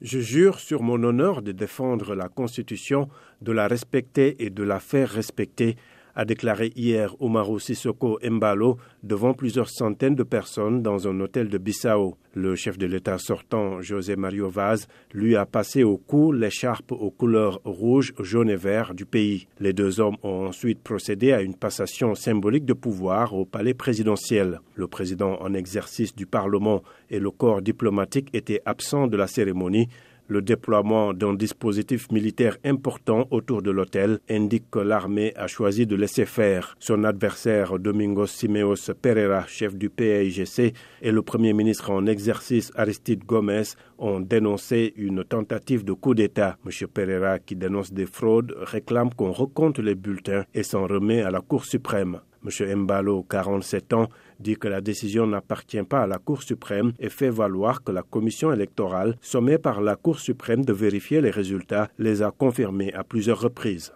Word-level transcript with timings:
Je 0.00 0.20
jure 0.20 0.60
sur 0.60 0.82
mon 0.82 1.02
honneur 1.02 1.42
de 1.42 1.50
défendre 1.50 2.14
la 2.14 2.28
Constitution, 2.28 3.08
de 3.42 3.50
la 3.50 3.66
respecter 3.66 4.44
et 4.44 4.48
de 4.48 4.62
la 4.62 4.78
faire 4.78 5.10
respecter, 5.10 5.76
a 6.18 6.24
déclaré 6.24 6.72
hier 6.74 7.14
Omaro 7.20 7.60
Sissoko 7.60 8.18
Mbalo 8.28 8.76
devant 9.04 9.34
plusieurs 9.34 9.70
centaines 9.70 10.16
de 10.16 10.24
personnes 10.24 10.82
dans 10.82 11.06
un 11.06 11.20
hôtel 11.20 11.48
de 11.48 11.58
Bissau. 11.58 12.16
Le 12.34 12.56
chef 12.56 12.76
de 12.76 12.86
l'État 12.86 13.18
sortant, 13.18 13.80
José 13.80 14.16
Mario 14.16 14.48
Vaz, 14.50 14.88
lui 15.12 15.36
a 15.36 15.46
passé 15.46 15.84
au 15.84 15.96
cou 15.96 16.32
l'écharpe 16.32 16.90
aux 16.90 17.12
couleurs 17.12 17.60
rouge, 17.64 18.12
jaune 18.18 18.50
et 18.50 18.56
vert 18.56 18.94
du 18.94 19.06
pays. 19.06 19.46
Les 19.60 19.72
deux 19.72 20.00
hommes 20.00 20.16
ont 20.24 20.46
ensuite 20.46 20.80
procédé 20.82 21.32
à 21.32 21.40
une 21.40 21.54
passation 21.54 22.16
symbolique 22.16 22.64
de 22.64 22.72
pouvoir 22.72 23.32
au 23.34 23.44
palais 23.44 23.74
présidentiel. 23.74 24.60
Le 24.74 24.88
président 24.88 25.40
en 25.40 25.54
exercice 25.54 26.16
du 26.16 26.26
Parlement 26.26 26.82
et 27.10 27.20
le 27.20 27.30
corps 27.30 27.62
diplomatique 27.62 28.30
étaient 28.32 28.62
absents 28.66 29.06
de 29.06 29.16
la 29.16 29.28
cérémonie 29.28 29.88
le 30.28 30.42
déploiement 30.42 31.12
d'un 31.12 31.34
dispositif 31.34 32.10
militaire 32.12 32.58
important 32.64 33.26
autour 33.30 33.62
de 33.62 33.70
l'hôtel 33.70 34.20
indique 34.30 34.70
que 34.70 34.78
l'armée 34.78 35.32
a 35.36 35.46
choisi 35.46 35.86
de 35.86 35.96
laisser 35.96 36.26
faire. 36.26 36.76
Son 36.78 37.04
adversaire 37.04 37.78
Domingos 37.78 38.26
Simeos 38.28 38.92
Pereira, 39.00 39.46
chef 39.46 39.74
du 39.74 39.90
PAIGC, 39.90 40.74
et 41.02 41.10
le 41.10 41.22
premier 41.22 41.52
ministre 41.52 41.90
en 41.90 42.06
exercice 42.06 42.70
Aristide 42.76 43.24
Gomez 43.24 43.74
ont 43.98 44.20
dénoncé 44.20 44.92
une 44.96 45.24
tentative 45.24 45.84
de 45.84 45.92
coup 45.92 46.14
d'État. 46.14 46.56
M. 46.64 46.88
Pereira, 46.88 47.38
qui 47.38 47.56
dénonce 47.56 47.92
des 47.92 48.06
fraudes, 48.06 48.54
réclame 48.60 49.12
qu'on 49.14 49.32
recompte 49.32 49.78
les 49.78 49.94
bulletins 49.94 50.44
et 50.54 50.62
s'en 50.62 50.86
remet 50.86 51.22
à 51.22 51.30
la 51.30 51.40
Cour 51.40 51.64
suprême. 51.64 52.20
M. 52.44 52.74
Mbalo, 52.82 53.24
47 53.28 53.92
ans, 53.92 54.08
dit 54.40 54.56
que 54.56 54.68
la 54.68 54.80
décision 54.80 55.26
n'appartient 55.26 55.82
pas 55.82 56.02
à 56.02 56.06
la 56.06 56.18
Cour 56.18 56.42
suprême 56.42 56.92
et 56.98 57.08
fait 57.08 57.30
valoir 57.30 57.82
que 57.82 57.92
la 57.92 58.02
commission 58.02 58.52
électorale, 58.52 59.16
sommée 59.20 59.58
par 59.58 59.80
la 59.80 59.96
Cour 59.96 60.20
suprême 60.20 60.64
de 60.64 60.72
vérifier 60.72 61.20
les 61.20 61.30
résultats, 61.30 61.88
les 61.98 62.22
a 62.22 62.30
confirmés 62.30 62.92
à 62.92 63.04
plusieurs 63.04 63.40
reprises. 63.40 63.86